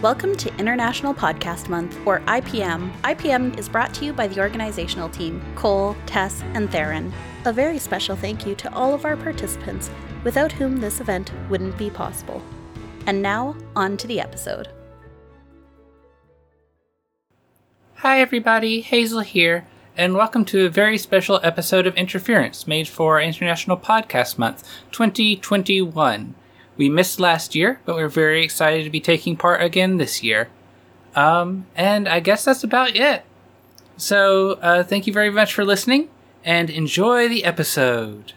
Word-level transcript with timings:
Welcome 0.00 0.36
to 0.36 0.56
International 0.58 1.12
Podcast 1.12 1.68
Month, 1.68 1.98
or 2.06 2.20
IPM. 2.20 2.92
IPM 3.00 3.58
is 3.58 3.68
brought 3.68 3.92
to 3.94 4.04
you 4.04 4.12
by 4.12 4.28
the 4.28 4.38
organizational 4.38 5.08
team, 5.08 5.42
Cole, 5.56 5.96
Tess, 6.06 6.40
and 6.54 6.70
Theron. 6.70 7.12
A 7.46 7.52
very 7.52 7.80
special 7.80 8.14
thank 8.14 8.46
you 8.46 8.54
to 8.54 8.72
all 8.72 8.94
of 8.94 9.04
our 9.04 9.16
participants, 9.16 9.90
without 10.22 10.52
whom 10.52 10.76
this 10.76 11.00
event 11.00 11.32
wouldn't 11.50 11.76
be 11.76 11.90
possible. 11.90 12.40
And 13.06 13.20
now, 13.20 13.56
on 13.74 13.96
to 13.96 14.06
the 14.06 14.20
episode. 14.20 14.68
Hi, 17.94 18.20
everybody. 18.20 18.82
Hazel 18.82 19.22
here, 19.22 19.66
and 19.96 20.14
welcome 20.14 20.44
to 20.44 20.64
a 20.64 20.70
very 20.70 20.96
special 20.96 21.40
episode 21.42 21.88
of 21.88 21.96
Interference 21.96 22.68
made 22.68 22.86
for 22.86 23.20
International 23.20 23.76
Podcast 23.76 24.38
Month 24.38 24.62
2021. 24.92 26.36
We 26.78 26.88
missed 26.88 27.18
last 27.18 27.56
year, 27.56 27.80
but 27.84 27.96
we're 27.96 28.08
very 28.08 28.44
excited 28.44 28.84
to 28.84 28.90
be 28.90 29.00
taking 29.00 29.36
part 29.36 29.60
again 29.60 29.96
this 29.96 30.22
year. 30.22 30.48
Um, 31.16 31.66
and 31.74 32.08
I 32.08 32.20
guess 32.20 32.44
that's 32.44 32.62
about 32.62 32.94
it. 32.94 33.24
So, 33.96 34.52
uh, 34.62 34.84
thank 34.84 35.08
you 35.08 35.12
very 35.12 35.30
much 35.30 35.52
for 35.52 35.64
listening, 35.64 36.08
and 36.44 36.70
enjoy 36.70 37.28
the 37.28 37.44
episode. 37.44 38.32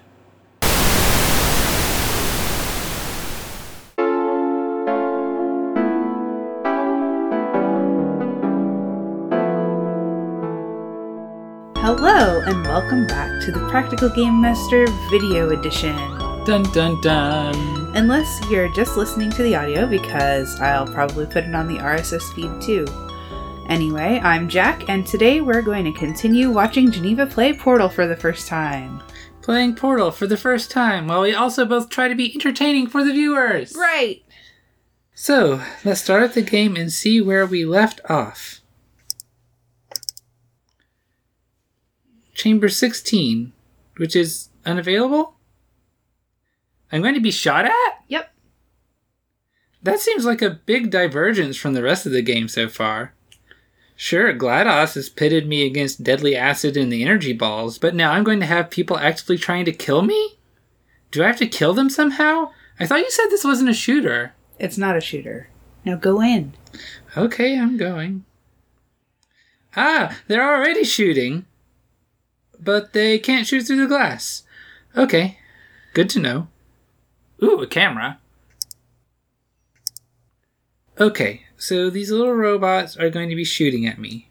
Hello, 11.78 12.42
and 12.48 12.66
welcome 12.66 13.06
back 13.06 13.46
to 13.46 13.52
the 13.52 13.68
Practical 13.70 14.10
Game 14.10 14.42
Master 14.42 14.88
Video 15.12 15.52
Edition. 15.52 15.96
Dun 16.44 16.64
dun 16.74 17.00
dun. 17.02 17.81
Unless 17.94 18.50
you're 18.50 18.72
just 18.72 18.96
listening 18.96 19.30
to 19.32 19.44
the 19.44 19.54
audio, 19.54 19.86
because 19.86 20.58
I'll 20.62 20.88
probably 20.88 21.26
put 21.26 21.44
it 21.44 21.54
on 21.54 21.68
the 21.68 21.78
RSS 21.78 22.34
feed 22.34 22.62
too. 22.62 22.88
Anyway, 23.68 24.22
I'm 24.24 24.48
Jack, 24.48 24.88
and 24.88 25.06
today 25.06 25.42
we're 25.42 25.62
going 25.62 25.84
to 25.84 26.00
continue 26.00 26.50
watching 26.52 26.90
Geneva 26.90 27.26
play 27.26 27.52
Portal 27.52 27.90
for 27.90 28.08
the 28.08 28.16
first 28.16 28.48
time. 28.48 29.04
Playing 29.42 29.76
Portal 29.76 30.10
for 30.10 30.26
the 30.26 30.38
first 30.38 30.72
time, 30.72 31.08
while 31.08 31.22
we 31.22 31.36
also 31.36 31.66
both 31.66 31.90
try 31.90 32.08
to 32.08 32.16
be 32.16 32.34
entertaining 32.34 32.88
for 32.88 33.04
the 33.04 33.12
viewers. 33.12 33.76
Right! 33.76 34.24
So, 35.14 35.62
let's 35.84 36.02
start 36.02 36.24
at 36.24 36.34
the 36.34 36.42
game 36.42 36.78
and 36.78 36.94
see 36.94 37.20
where 37.20 37.46
we 37.46 37.66
left 37.66 38.00
off. 38.10 38.62
Chamber 42.34 42.70
16, 42.70 43.52
which 43.98 44.16
is 44.16 44.48
unavailable? 44.66 45.36
I'm 46.92 47.02
going 47.02 47.14
to 47.14 47.22
be 47.22 47.32
shot 47.32 47.66
at? 47.66 48.04
Yep. 48.08 48.34
That 49.84 50.00
seems 50.00 50.26
like 50.26 50.42
a 50.42 50.60
big 50.66 50.92
divergence 50.92 51.58
from 51.58 51.74
the 51.74 51.84
rest 51.84 52.06
of 52.06 52.12
the 52.12 52.22
game 52.22 52.48
so 52.48 52.68
far. 52.68 53.14
Sure, 53.96 54.34
GLaDOS 54.34 54.96
has 54.96 55.10
pitted 55.10 55.48
me 55.48 55.66
against 55.66 56.04
deadly 56.04 56.36
acid 56.36 56.76
and 56.76 56.92
the 56.92 57.04
energy 57.04 57.34
balls, 57.34 57.78
but 57.78 57.94
now 57.94 58.12
I'm 58.12 58.24
going 58.24 58.40
to 58.40 58.46
have 58.46 58.72
people 58.72 58.98
actively 58.98 59.38
trying 59.38 59.66
to 59.66 59.72
kill 59.72 60.02
me? 60.02 60.40
Do 61.12 61.24
I 61.24 61.28
have 61.28 61.38
to 61.38 61.48
kill 61.48 61.74
them 61.74 61.90
somehow? 61.90 62.52
I 62.80 62.88
thought 62.88 63.02
you 63.02 63.12
said 63.12 63.28
this 63.28 63.44
wasn't 63.44 63.70
a 63.70 63.74
shooter. 63.74 64.34
It's 64.58 64.78
not 64.78 64.98
a 64.98 65.02
shooter. 65.02 65.50
Now 65.86 65.96
go 65.96 66.22
in. 66.22 66.54
Okay, 67.16 67.60
I'm 67.60 67.78
going. 67.78 68.26
Ah, 69.76 70.18
they're 70.28 70.48
already 70.48 70.84
shooting. 70.84 71.46
But 72.60 72.94
they 72.94 73.20
can't 73.20 73.48
shoot 73.48 73.64
through 73.64 73.82
the 73.82 73.88
glass. 73.88 74.44
Okay, 74.96 75.38
good 75.94 76.10
to 76.12 76.20
know. 76.20 76.48
Ooh, 77.44 77.62
a 77.62 77.68
camera. 77.68 78.20
Okay, 81.00 81.42
so 81.58 81.90
these 81.90 82.12
little 82.12 82.34
robots 82.34 82.96
are 82.96 83.10
going 83.10 83.30
to 83.30 83.36
be 83.36 83.44
shooting 83.44 83.88
at 83.88 83.98
me. 83.98 84.30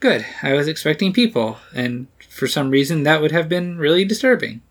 Good, 0.00 0.24
I 0.42 0.52
was 0.54 0.68
expecting 0.68 1.12
people, 1.12 1.58
and 1.74 2.06
for 2.28 2.46
some 2.46 2.70
reason 2.70 3.02
that 3.02 3.20
would 3.20 3.32
have 3.32 3.48
been 3.48 3.78
really 3.78 4.04
disturbing. 4.04 4.62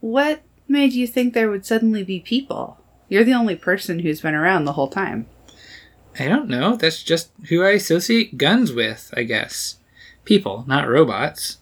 What 0.00 0.42
made 0.68 0.92
you 0.92 1.06
think 1.06 1.32
there 1.32 1.50
would 1.50 1.66
suddenly 1.66 2.04
be 2.04 2.20
people? 2.20 2.78
You're 3.08 3.24
the 3.24 3.34
only 3.34 3.56
person 3.56 4.00
who's 4.00 4.20
been 4.20 4.34
around 4.34 4.64
the 4.64 4.72
whole 4.72 4.88
time. 4.88 5.26
I 6.18 6.28
don't 6.28 6.48
know, 6.48 6.76
that's 6.76 7.02
just 7.02 7.30
who 7.48 7.62
I 7.62 7.70
associate 7.70 8.36
guns 8.36 8.72
with, 8.72 9.12
I 9.16 9.22
guess. 9.22 9.78
People, 10.24 10.64
not 10.66 10.88
robots. 10.88 11.58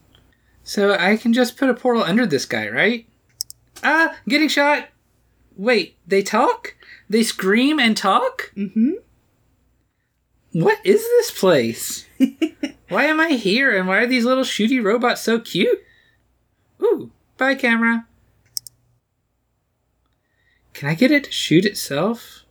So 0.64 0.94
I 0.94 1.16
can 1.16 1.32
just 1.32 1.56
put 1.56 1.70
a 1.70 1.74
portal 1.74 2.02
under 2.02 2.26
this 2.26 2.44
guy, 2.44 2.68
right? 2.68 3.06
Ah, 3.82 4.16
getting 4.28 4.48
shot! 4.48 4.88
Wait, 5.56 5.96
they 6.06 6.22
talk? 6.22 6.76
They 7.08 7.22
scream 7.22 7.78
and 7.78 7.96
talk? 7.96 8.52
Mm 8.56 8.72
hmm. 8.72 8.92
What 10.52 10.78
is 10.84 11.00
this 11.00 11.30
place? 11.30 12.06
why 12.88 13.04
am 13.04 13.20
I 13.20 13.30
here 13.30 13.76
and 13.76 13.86
why 13.86 13.98
are 13.98 14.06
these 14.06 14.24
little 14.24 14.42
shooty 14.42 14.82
robots 14.82 15.22
so 15.22 15.38
cute? 15.38 15.80
Ooh, 16.82 17.12
bye, 17.36 17.54
camera. 17.54 18.06
Can 20.72 20.88
I 20.88 20.94
get 20.94 21.10
it 21.10 21.24
to 21.24 21.30
shoot 21.30 21.64
itself? 21.64 22.44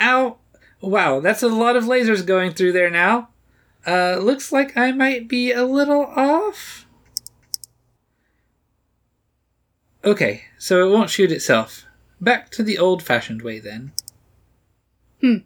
Ow! 0.00 0.38
Wow, 0.80 1.20
that's 1.20 1.42
a 1.42 1.48
lot 1.48 1.76
of 1.76 1.84
lasers 1.84 2.26
going 2.26 2.52
through 2.52 2.72
there 2.72 2.90
now. 2.90 3.30
Uh, 3.86 4.16
looks 4.20 4.52
like 4.52 4.76
I 4.76 4.92
might 4.92 5.28
be 5.28 5.52
a 5.52 5.64
little 5.64 6.04
off. 6.04 6.86
Okay, 10.04 10.44
so 10.58 10.86
it 10.86 10.92
won't 10.92 11.10
shoot 11.10 11.32
itself. 11.32 11.84
Back 12.20 12.50
to 12.50 12.62
the 12.62 12.78
old 12.78 13.02
fashioned 13.02 13.42
way 13.42 13.58
then. 13.58 13.92
Hmm. 15.20 15.38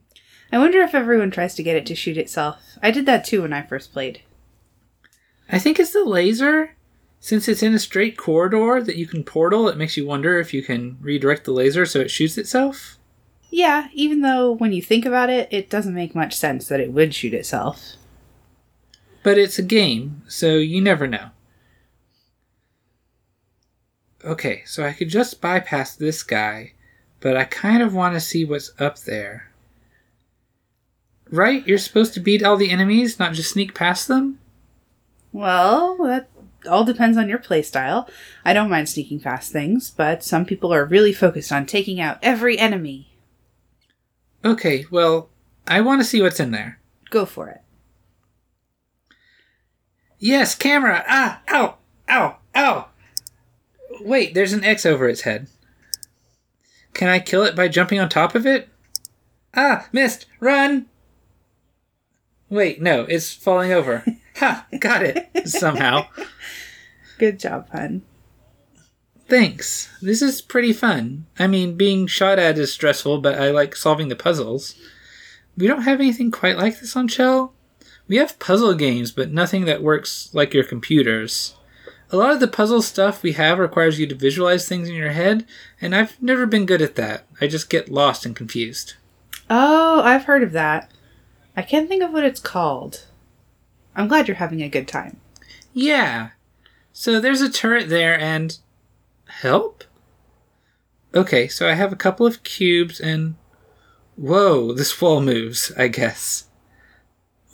I 0.53 0.59
wonder 0.59 0.81
if 0.81 0.95
everyone 0.95 1.31
tries 1.31 1.55
to 1.55 1.63
get 1.63 1.77
it 1.77 1.87
to 1.87 1.95
shoot 1.95 2.19
itself. 2.19 2.63
I 2.83 2.91
did 2.91 3.07
that 3.07 3.25
too 3.25 3.43
when 3.43 3.53
I 3.53 3.63
first 3.63 3.93
played. 3.93 4.21
I 5.51 5.59
think 5.59 5.81
it's 5.81 5.93
the 5.93 6.05
laser. 6.05 6.77
Since 7.21 7.49
it's 7.49 7.63
in 7.63 7.73
a 7.73 7.79
straight 7.79 8.17
corridor 8.17 8.83
that 8.83 8.97
you 8.97 9.07
can 9.07 9.23
portal, 9.23 9.69
it 9.69 9.77
makes 9.77 9.97
you 9.97 10.07
wonder 10.07 10.39
if 10.39 10.53
you 10.53 10.63
can 10.63 10.99
redirect 11.01 11.45
the 11.45 11.53
laser 11.53 11.87
so 11.87 12.01
it 12.01 12.11
shoots 12.11 12.37
itself. 12.37 12.99
Yeah, 13.49 13.89
even 13.93 14.23
though 14.23 14.51
when 14.51 14.73
you 14.73 14.83
think 14.83 15.07
about 15.07 15.31
it, 15.31 15.49
it 15.51 15.71
doesn't 15.71 15.95
make 15.95 16.15
much 16.15 16.35
sense 16.35 16.69
that 16.69 16.81
it 16.81 16.93
would 16.93 17.15
shoot 17.15 17.35
itself. 17.35 17.95
But 19.23 19.39
it's 19.39 19.59
a 19.59 19.63
game, 19.63 20.23
so 20.27 20.55
you 20.57 20.81
never 20.81 21.07
know. 21.07 21.31
Okay, 24.25 24.63
so 24.65 24.85
I 24.85 24.93
could 24.93 25.09
just 25.09 25.41
bypass 25.41 25.97
this 25.97 26.23
guy, 26.23 26.73
but 27.21 27.37
I 27.37 27.45
kind 27.45 27.83
of 27.83 27.95
want 27.95 28.15
to 28.15 28.21
see 28.21 28.45
what's 28.45 28.73
up 28.79 28.99
there. 29.01 29.51
Right? 31.31 31.67
You're 31.67 31.79
supposed 31.79 32.15
to 32.15 32.21
beat 32.21 32.43
all 32.43 32.57
the 32.57 32.71
enemies, 32.71 33.19
not 33.19 33.33
just 33.33 33.53
sneak 33.53 33.75
past 33.75 34.07
them? 34.07 34.39
Well, 35.33 35.97
that 36.05 36.29
all 36.69 36.85
depends 36.85 37.17
on 37.17 37.29
your 37.29 37.39
playstyle. 37.39 38.09
I 38.45 38.53
don't 38.53 38.71
mind 38.71 38.89
sneaking 38.89 39.21
past 39.21 39.51
things, 39.51 39.91
but 39.91 40.23
some 40.23 40.45
people 40.45 40.73
are 40.73 40.85
really 40.85 41.13
focused 41.13 41.51
on 41.51 41.67
taking 41.67 42.01
out 42.01 42.19
every 42.23 42.59
enemy. 42.59 43.09
Okay, 44.45 44.85
well, 44.91 45.31
I 45.67 45.81
want 45.81 46.01
to 46.01 46.05
see 46.05 46.21
what's 46.21 46.41
in 46.41 46.51
there. 46.51 46.79
Go 47.11 47.25
for 47.25 47.49
it. 47.49 47.61
Yes, 50.19 50.55
camera! 50.55 51.05
Ah! 51.09 51.43
Ow! 51.51 51.77
Ow! 52.09 52.37
Ow! 52.55 52.89
Wait, 54.05 54.35
there's 54.35 54.53
an 54.53 54.65
X 54.65 54.85
over 54.87 55.09
its 55.09 55.23
head. 55.23 55.49
Can 56.95 57.09
I 57.09 57.21
kill 57.21 57.45
it 57.45 57.57
by 57.57 57.69
jumping 57.69 57.99
on 57.99 58.09
top 58.09 58.35
of 58.35 58.47
it? 58.47 58.69
Ah! 59.55 59.89
Missed! 59.93 60.27
Run! 60.41 60.87
Wait, 62.49 62.83
no, 62.83 63.03
it's 63.03 63.33
falling 63.33 63.73
over. 63.73 64.05
ha! 64.37 64.67
Got 64.79 65.03
it! 65.03 65.49
Somehow. 65.49 66.07
Good 67.19 67.39
job, 67.39 67.69
hun. 67.71 68.03
Thanks. 69.29 69.89
This 70.03 70.21
is 70.21 70.43
pretty 70.43 70.73
fun. 70.73 71.27
I 71.39 71.47
mean, 71.47 71.77
being 71.77 72.07
shot 72.07 72.39
at 72.39 72.59
is 72.59 72.73
stressful, 72.73 73.21
but 73.23 73.41
I 73.41 73.51
like 73.51 73.75
solving 73.75 74.09
the 74.09 74.17
puzzles. 74.17 74.75
We 75.57 75.67
don't 75.67 75.83
have 75.83 76.01
anything 76.01 76.31
quite 76.31 76.59
like 76.59 76.81
this 76.81 76.97
on 76.97 77.09
Shell. 77.09 77.55
We 78.09 78.17
have 78.17 78.39
puzzle 78.39 78.75
games, 78.75 79.13
but 79.13 79.33
nothing 79.33 79.65
that 79.65 79.83
works 79.83 80.29
like 80.35 80.53
your 80.53 80.65
computers. 80.65 81.55
A 82.13 82.17
lot 82.17 82.31
of 82.31 82.41
the 82.41 82.49
puzzle 82.49 82.83
stuff 82.83 83.23
we 83.23 83.33
have 83.33 83.59
requires 83.59 83.99
you 83.99 84.07
to 84.07 84.15
visualize 84.15 84.69
things 84.69 84.87
in 84.87 84.95
your 84.95 85.13
head, 85.13 85.47
and 85.81 85.97
I've 85.97 86.21
never 86.23 86.45
been 86.45 86.67
good 86.67 86.83
at 86.83 86.95
that. 86.97 87.25
I 87.41 87.47
just 87.47 87.71
get 87.71 87.89
lost 87.89 88.27
and 88.27 88.37
confused. 88.37 88.95
Oh, 89.49 90.03
I've 90.03 90.25
heard 90.25 90.43
of 90.43 90.53
that. 90.53 90.91
I 91.57 91.63
can't 91.63 91.89
think 91.89 92.03
of 92.03 92.13
what 92.13 92.25
it's 92.25 92.39
called. 92.39 93.07
I'm 93.97 94.09
glad 94.09 94.29
you're 94.29 94.37
having 94.37 94.63
a 94.63 94.69
good 94.69 94.87
time. 94.87 95.21
Yeah. 95.73 96.31
So 96.93 97.19
there's 97.19 97.41
a 97.41 97.51
turret 97.51 97.89
there, 97.89 98.19
and. 98.19 98.59
Help? 99.41 99.85
Okay, 101.15 101.49
so 101.49 101.67
I 101.67 101.73
have 101.73 101.95
a 101.95 101.97
couple 101.97 102.27
of 102.27 102.43
cubes, 102.43 103.01
and. 103.01 103.37
Whoa, 104.17 104.73
this 104.75 105.01
wall 105.01 105.23
moves, 105.23 105.73
I 105.79 105.89
guess. 105.89 106.51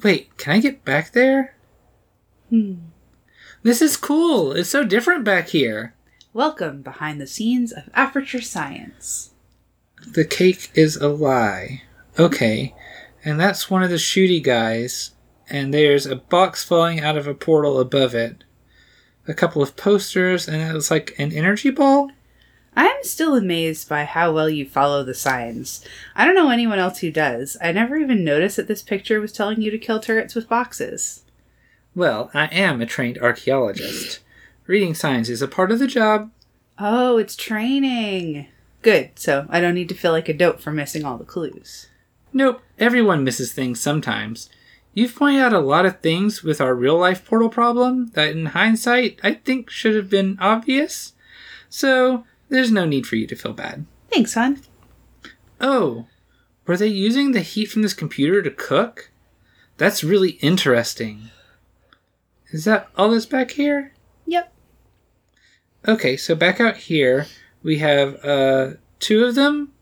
Wait, 0.02 0.36
can 0.36 0.52
I 0.52 0.58
get 0.58 0.84
back 0.84 1.12
there? 1.12 1.54
Hmm. 2.50 2.74
This 3.62 3.82
is 3.82 3.96
cool. 3.96 4.52
It's 4.52 4.70
so 4.70 4.84
different 4.84 5.24
back 5.24 5.48
here. 5.48 5.94
Welcome 6.32 6.82
behind 6.82 7.20
the 7.20 7.26
scenes 7.26 7.72
of 7.72 7.90
Aperture 7.94 8.40
Science. 8.40 9.30
the 10.06 10.24
cake 10.24 10.70
is 10.74 10.96
a 10.96 11.08
lie. 11.08 11.82
Okay. 12.18 12.74
And 13.24 13.38
that's 13.40 13.68
one 13.70 13.82
of 13.82 13.90
the 13.90 13.96
shooty 13.96 14.42
guys. 14.42 15.10
And 15.50 15.74
there's 15.74 16.06
a 16.06 16.16
box 16.16 16.64
falling 16.64 17.00
out 17.00 17.16
of 17.16 17.26
a 17.26 17.34
portal 17.34 17.80
above 17.80 18.14
it. 18.14 18.44
A 19.26 19.34
couple 19.34 19.60
of 19.62 19.76
posters, 19.76 20.48
and 20.48 20.62
it 20.62 20.72
was 20.72 20.90
like 20.90 21.14
an 21.18 21.32
energy 21.32 21.70
ball? 21.70 22.10
I'm 22.76 23.02
still 23.02 23.34
amazed 23.34 23.88
by 23.88 24.04
how 24.04 24.32
well 24.32 24.48
you 24.48 24.64
follow 24.64 25.02
the 25.02 25.14
signs. 25.14 25.84
I 26.14 26.24
don't 26.24 26.36
know 26.36 26.50
anyone 26.50 26.78
else 26.78 27.00
who 27.00 27.10
does. 27.10 27.56
I 27.60 27.72
never 27.72 27.96
even 27.96 28.24
noticed 28.24 28.56
that 28.56 28.68
this 28.68 28.82
picture 28.82 29.20
was 29.20 29.32
telling 29.32 29.60
you 29.60 29.70
to 29.70 29.78
kill 29.78 29.98
turrets 30.00 30.34
with 30.34 30.48
boxes. 30.48 31.24
Well, 31.98 32.30
I 32.32 32.44
am 32.52 32.80
a 32.80 32.86
trained 32.86 33.18
archaeologist. 33.18 34.20
Reading 34.68 34.94
signs 34.94 35.28
is 35.28 35.42
a 35.42 35.48
part 35.48 35.72
of 35.72 35.80
the 35.80 35.88
job. 35.88 36.30
Oh, 36.78 37.18
it's 37.18 37.34
training. 37.34 38.46
Good, 38.82 39.18
so 39.18 39.48
I 39.50 39.60
don't 39.60 39.74
need 39.74 39.88
to 39.88 39.96
feel 39.96 40.12
like 40.12 40.28
a 40.28 40.32
dope 40.32 40.60
for 40.60 40.70
missing 40.70 41.04
all 41.04 41.18
the 41.18 41.24
clues. 41.24 41.88
Nope, 42.32 42.62
everyone 42.78 43.24
misses 43.24 43.52
things 43.52 43.80
sometimes. 43.80 44.48
You've 44.94 45.16
pointed 45.16 45.40
out 45.40 45.52
a 45.52 45.58
lot 45.58 45.86
of 45.86 45.98
things 45.98 46.44
with 46.44 46.60
our 46.60 46.72
real 46.72 46.96
life 46.96 47.24
portal 47.24 47.48
problem 47.48 48.12
that, 48.14 48.30
in 48.30 48.46
hindsight, 48.46 49.18
I 49.24 49.34
think 49.34 49.68
should 49.68 49.96
have 49.96 50.08
been 50.08 50.38
obvious. 50.40 51.14
So, 51.68 52.22
there's 52.48 52.70
no 52.70 52.84
need 52.84 53.08
for 53.08 53.16
you 53.16 53.26
to 53.26 53.34
feel 53.34 53.54
bad. 53.54 53.86
Thanks, 54.08 54.34
hon. 54.34 54.60
Oh, 55.60 56.06
were 56.64 56.76
they 56.76 56.86
using 56.86 57.32
the 57.32 57.40
heat 57.40 57.66
from 57.66 57.82
this 57.82 57.92
computer 57.92 58.40
to 58.40 58.52
cook? 58.52 59.10
That's 59.78 60.04
really 60.04 60.38
interesting. 60.42 61.30
Is 62.50 62.64
that 62.64 62.88
all 62.96 63.10
that's 63.10 63.26
back 63.26 63.52
here? 63.52 63.92
Yep. 64.26 64.52
Okay, 65.86 66.16
so 66.16 66.34
back 66.34 66.60
out 66.60 66.76
here, 66.76 67.26
we 67.62 67.78
have 67.78 68.24
uh, 68.24 68.70
two 68.98 69.24
of 69.24 69.34
them. 69.34 69.72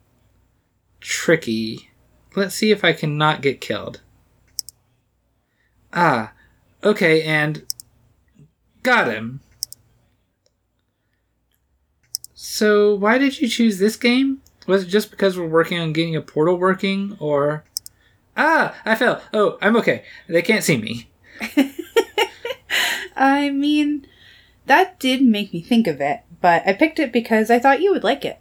Tricky. 1.01 1.91
Let's 2.35 2.55
see 2.55 2.71
if 2.71 2.85
I 2.85 2.93
can 2.93 3.17
not 3.17 3.41
get 3.41 3.61
killed. 3.61 4.01
Ah, 5.93 6.33
okay, 6.83 7.23
and 7.23 7.65
got 8.83 9.09
him. 9.09 9.41
So, 12.35 12.95
why 12.95 13.19
did 13.19 13.41
you 13.41 13.49
choose 13.49 13.79
this 13.79 13.97
game? 13.97 14.43
Was 14.67 14.83
it 14.83 14.89
just 14.89 15.11
because 15.11 15.39
we're 15.39 15.47
working 15.47 15.79
on 15.79 15.93
getting 15.93 16.17
a 16.17 16.21
portal 16.21 16.59
working, 16.59 17.17
or. 17.21 17.65
Ah, 18.37 18.75
I 18.85 18.95
fell. 18.97 19.23
Oh, 19.33 19.57
I'm 19.63 19.77
okay. 19.77 20.05
They 20.29 20.43
can't 20.43 20.65
see 20.65 20.77
me. 20.77 21.09
I 23.17 23.51
mean, 23.51 24.07
that 24.67 25.01
did 25.01 25.23
make 25.23 25.53
me 25.53 25.63
think 25.63 25.87
of 25.87 26.01
it, 26.01 26.21
but 26.41 26.63
I 26.67 26.73
picked 26.75 26.99
it 26.99 27.13
because 27.13 27.51
I 27.51 27.59
thought 27.59 27.81
you 27.81 27.93
would 27.93 28.05
like 28.05 28.25
it. 28.25 28.39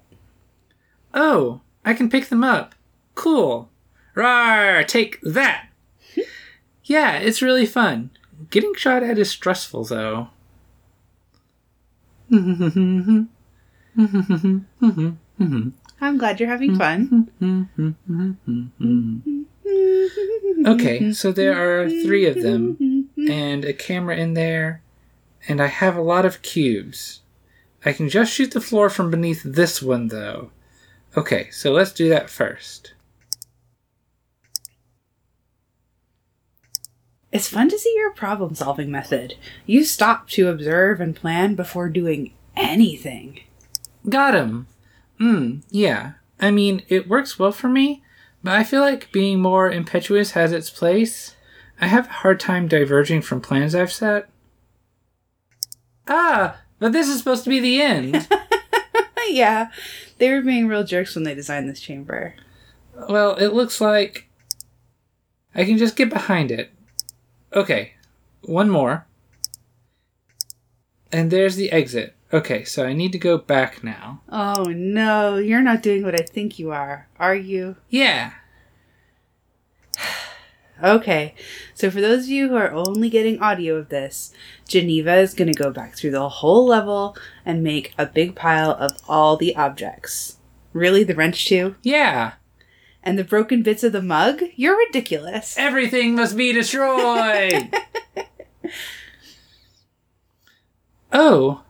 Oh, 1.13 1.61
I 1.85 1.93
can 1.93 2.09
pick 2.09 2.27
them 2.27 2.43
up. 2.43 2.75
Cool. 3.15 3.69
Rar, 4.15 4.83
take 4.83 5.21
that. 5.21 5.69
yeah, 6.83 7.17
it's 7.17 7.41
really 7.41 7.65
fun. 7.65 8.09
Getting 8.49 8.75
shot 8.75 9.03
at 9.03 9.17
is 9.17 9.29
stressful, 9.29 9.85
though. 9.85 10.29
I'm 12.31 13.29
glad 16.17 16.39
you're 16.39 16.49
having 16.49 16.75
fun. 16.75 17.29
Okay, 20.65 21.11
so 21.11 21.31
there 21.31 21.53
are 21.53 21.89
three 21.89 22.25
of 22.25 22.41
them, 22.41 22.94
and 23.29 23.65
a 23.65 23.73
camera 23.73 24.17
in 24.17 24.33
there, 24.33 24.81
and 25.47 25.61
I 25.61 25.67
have 25.67 25.95
a 25.95 26.01
lot 26.01 26.25
of 26.25 26.41
cubes. 26.41 27.21
I 27.85 27.93
can 27.93 28.09
just 28.09 28.33
shoot 28.33 28.51
the 28.51 28.61
floor 28.61 28.89
from 28.89 29.11
beneath 29.11 29.43
this 29.43 29.81
one, 29.81 30.07
though. 30.07 30.51
Okay, 31.15 31.49
so 31.51 31.71
let's 31.71 31.91
do 31.91 32.09
that 32.09 32.29
first. 32.29 32.93
It's 37.31 37.49
fun 37.49 37.69
to 37.69 37.77
see 37.77 37.93
your 37.97 38.11
problem 38.11 38.55
solving 38.55 38.89
method. 38.89 39.35
You 39.65 39.83
stop 39.83 40.29
to 40.29 40.47
observe 40.47 41.01
and 41.01 41.15
plan 41.15 41.55
before 41.55 41.89
doing 41.89 42.33
anything. 42.55 43.41
Got 44.07 44.35
him! 44.35 44.67
Hmm, 45.17 45.57
yeah. 45.69 46.13
I 46.39 46.51
mean, 46.51 46.83
it 46.87 47.07
works 47.07 47.37
well 47.37 47.51
for 47.51 47.67
me, 47.67 48.03
but 48.43 48.53
I 48.53 48.63
feel 48.63 48.81
like 48.81 49.11
being 49.11 49.41
more 49.41 49.69
impetuous 49.69 50.31
has 50.31 50.51
its 50.51 50.69
place. 50.69 51.35
I 51.79 51.87
have 51.87 52.07
a 52.07 52.13
hard 52.13 52.39
time 52.39 52.67
diverging 52.67 53.21
from 53.21 53.41
plans 53.41 53.75
I've 53.75 53.91
set. 53.91 54.29
Ah, 56.07 56.61
but 56.79 56.91
this 56.91 57.07
is 57.07 57.17
supposed 57.17 57.43
to 57.43 57.49
be 57.49 57.59
the 57.59 57.81
end. 57.81 58.27
yeah, 59.29 59.69
they 60.17 60.31
were 60.31 60.41
being 60.41 60.67
real 60.67 60.83
jerks 60.83 61.15
when 61.15 61.23
they 61.23 61.35
designed 61.35 61.67
this 61.67 61.79
chamber. 61.81 62.35
well, 63.09 63.35
it 63.35 63.53
looks 63.53 63.81
like 63.81 64.29
I 65.53 65.65
can 65.65 65.77
just 65.77 65.95
get 65.95 66.09
behind 66.09 66.51
it. 66.51 66.71
Okay, 67.53 67.93
one 68.41 68.69
more. 68.69 69.05
And 71.11 71.31
there's 71.31 71.55
the 71.55 71.71
exit. 71.71 72.13
Okay, 72.33 72.63
so 72.63 72.85
I 72.85 72.93
need 72.93 73.11
to 73.13 73.17
go 73.17 73.37
back 73.37 73.83
now. 73.83 74.21
Oh 74.29 74.65
no, 74.65 75.37
you're 75.37 75.61
not 75.61 75.83
doing 75.83 76.03
what 76.03 76.19
I 76.19 76.23
think 76.23 76.59
you 76.59 76.71
are, 76.71 77.07
are 77.19 77.35
you? 77.35 77.77
Yeah. 77.89 78.33
Okay, 80.83 81.35
so 81.73 81.89
for 81.89 82.01
those 82.01 82.25
of 82.25 82.29
you 82.29 82.49
who 82.49 82.55
are 82.55 82.71
only 82.71 83.09
getting 83.09 83.41
audio 83.41 83.75
of 83.75 83.89
this, 83.89 84.33
Geneva 84.67 85.15
is 85.15 85.33
going 85.33 85.51
to 85.51 85.57
go 85.57 85.71
back 85.71 85.95
through 85.95 86.11
the 86.11 86.27
whole 86.27 86.65
level 86.65 87.15
and 87.45 87.63
make 87.63 87.93
a 87.97 88.05
big 88.05 88.35
pile 88.35 88.71
of 88.71 88.91
all 89.07 89.37
the 89.37 89.55
objects. 89.55 90.37
Really, 90.73 91.05
the 91.05 91.15
wrench 91.15 91.47
too? 91.47 91.75
Yeah. 91.81 92.33
And 93.01 93.17
the 93.17 93.23
broken 93.23 93.63
bits 93.63 93.83
of 93.83 93.93
the 93.93 94.01
mug? 94.01 94.43
You're 94.55 94.77
ridiculous. 94.77 95.57
Everything 95.57 96.15
must 96.15 96.35
be 96.35 96.51
destroyed. 96.51 97.73
oh. 101.13 101.61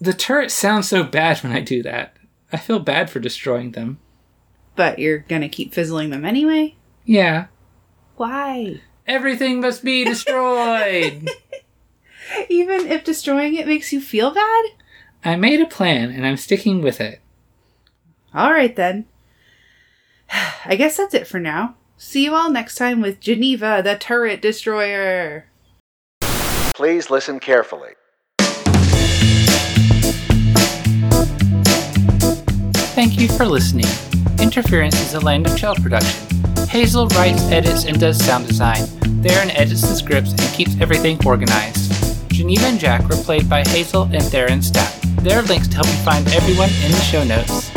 The 0.00 0.12
turrets 0.12 0.54
sound 0.54 0.84
so 0.84 1.04
bad 1.04 1.38
when 1.38 1.52
I 1.52 1.60
do 1.60 1.82
that. 1.84 2.16
I 2.52 2.56
feel 2.56 2.80
bad 2.80 3.08
for 3.08 3.20
destroying 3.20 3.72
them. 3.72 4.00
But 4.74 4.98
you're 4.98 5.18
going 5.18 5.42
to 5.42 5.48
keep 5.48 5.72
fizzling 5.72 6.10
them 6.10 6.24
anyway? 6.24 6.74
Yeah. 7.04 7.46
Why? 8.16 8.80
Everything 9.06 9.60
must 9.60 9.84
be 9.84 10.04
destroyed. 10.04 11.28
Even 12.48 12.86
if 12.86 13.04
destroying 13.04 13.54
it 13.54 13.66
makes 13.66 13.92
you 13.92 14.00
feel 14.00 14.32
bad? 14.32 14.64
I 15.24 15.36
made 15.36 15.60
a 15.60 15.66
plan 15.66 16.10
and 16.10 16.26
I'm 16.26 16.36
sticking 16.36 16.80
with 16.82 17.00
it. 17.00 17.20
All 18.34 18.52
right 18.52 18.74
then. 18.74 19.06
I 20.64 20.76
guess 20.76 20.96
that's 20.96 21.14
it 21.14 21.26
for 21.26 21.40
now. 21.40 21.76
See 21.96 22.24
you 22.24 22.34
all 22.34 22.50
next 22.50 22.76
time 22.76 23.00
with 23.00 23.20
Geneva, 23.20 23.80
the 23.84 23.96
turret 23.96 24.42
destroyer. 24.42 25.46
Please 26.74 27.08
listen 27.08 27.38
carefully. 27.38 27.90
Thank 32.94 33.18
you 33.18 33.28
for 33.28 33.46
listening. 33.46 33.86
Interference 34.40 35.00
is 35.00 35.14
a 35.14 35.20
Land 35.20 35.46
of 35.46 35.56
Chell 35.56 35.74
production. 35.76 36.33
Hazel 36.74 37.06
writes, 37.10 37.40
edits, 37.52 37.84
and 37.84 38.00
does 38.00 38.18
sound 38.18 38.48
design. 38.48 38.86
Theron 39.22 39.52
edits 39.52 39.82
the 39.82 39.94
scripts 39.94 40.32
and 40.32 40.54
keeps 40.54 40.76
everything 40.80 41.24
organized. 41.24 41.92
Geneva 42.32 42.64
and 42.64 42.80
Jack 42.80 43.08
were 43.08 43.14
played 43.14 43.48
by 43.48 43.62
Hazel 43.62 44.08
and 44.12 44.24
Theron 44.24 44.58
Stapp. 44.58 45.00
There 45.22 45.38
are 45.38 45.42
links 45.42 45.68
to 45.68 45.76
help 45.76 45.86
you 45.86 45.92
find 46.02 46.26
everyone 46.32 46.70
in 46.84 46.90
the 46.90 46.98
show 46.98 47.22
notes. 47.22 47.70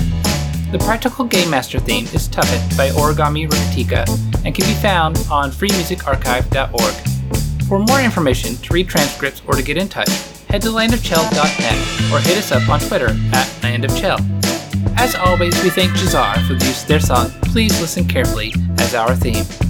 The 0.72 0.80
Practical 0.80 1.26
Game 1.26 1.48
Master 1.48 1.80
theme 1.80 2.06
is 2.06 2.28
Tuffet 2.28 2.76
by 2.76 2.90
Origami 2.90 3.48
Rikatika 3.48 4.10
and 4.44 4.56
can 4.56 4.66
be 4.66 4.74
found 4.82 5.20
on 5.30 5.52
freemusicarchive.org. 5.52 7.68
For 7.68 7.78
more 7.78 8.02
information, 8.02 8.56
to 8.56 8.74
read 8.74 8.90
transcripts, 8.90 9.44
or 9.46 9.54
to 9.54 9.62
get 9.62 9.78
in 9.78 9.90
touch, 9.90 10.10
head 10.50 10.64
to 10.64 10.70
landofchell.net 10.70 12.12
or 12.12 12.20
hit 12.20 12.40
us 12.40 12.52
up 12.52 12.68
on 12.68 12.80
Twitter 12.80 13.10
at 13.32 13.46
landofchell. 13.62 14.18
As 14.98 15.14
always, 15.14 15.54
we 15.64 15.70
thank 15.70 15.92
Jazar 15.92 16.42
for 16.48 16.56
the 16.56 16.66
use 16.66 16.82
of 16.82 16.88
their 16.88 17.00
song 17.00 17.30
Please 17.44 17.80
Listen 17.80 18.08
Carefully 18.08 18.54
as 18.88 18.96
our 18.96 19.16
theme. 19.18 19.67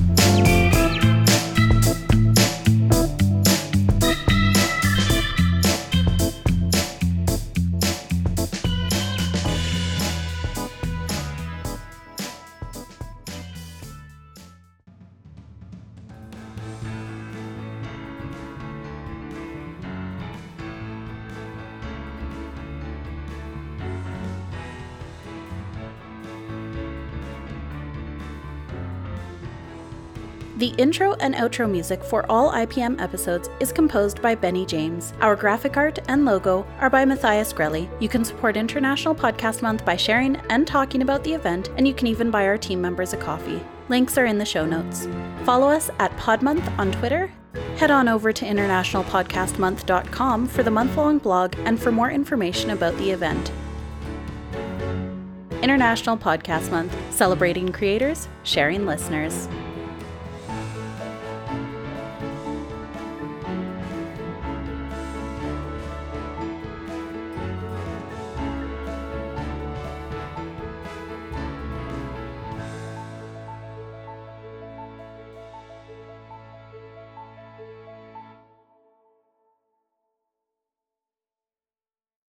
The 30.58 30.74
intro 30.80 31.14
and 31.20 31.36
outro 31.36 31.70
music 31.70 32.04
for 32.04 32.26
all 32.32 32.52
IPM 32.52 33.00
episodes 33.00 33.48
is 33.60 33.72
composed 33.72 34.24
by 34.24 34.34
Benny 34.34 34.66
James. 34.66 35.14
Our 35.22 35.36
graphic 35.36 35.78
art 35.78 36.00
and 36.08 36.26
logo 36.26 36.66
are 36.80 36.90
by 36.90 37.06
Matthias 37.06 37.54
Grelli. 37.54 37.88
You 38.02 38.10
can 38.10 38.26
support 38.26 38.58
International 38.58 39.14
Podcast 39.14 39.62
Month 39.62 39.86
by 39.86 39.96
sharing 39.96 40.38
and 40.50 40.66
talking 40.66 41.04
about 41.04 41.24
the 41.24 41.36
event, 41.36 41.70
and 41.78 41.88
you 41.88 41.94
can 41.94 42.08
even 42.08 42.32
buy 42.32 42.48
our 42.48 42.58
team 42.58 42.82
members 42.82 43.14
a 43.14 43.18
coffee. 43.18 43.62
Links 43.88 44.18
are 44.18 44.26
in 44.26 44.40
the 44.40 44.46
show 44.46 44.66
notes. 44.66 45.08
Follow 45.44 45.68
us 45.68 45.92
at 46.00 46.18
Podmonth 46.18 46.68
on 46.80 46.92
Twitter. 46.92 47.32
Head 47.76 47.92
on 47.92 48.08
over 48.08 48.34
to 48.34 48.44
internationalpodcastmonth.com 48.44 50.48
for 50.48 50.64
the 50.64 50.72
month 50.72 50.98
long 50.98 51.20
blog 51.20 51.54
and 51.66 51.80
for 51.80 51.92
more 51.92 52.10
information 52.10 52.72
about 52.72 52.98
the 52.98 53.12
event. 53.12 53.52
International 55.62 56.18
Podcast 56.18 56.72
Month, 56.72 56.98
celebrating 57.14 57.72
creators, 57.72 58.28
sharing 58.42 58.88
listeners. 58.88 59.48